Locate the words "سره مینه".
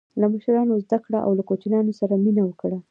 1.99-2.43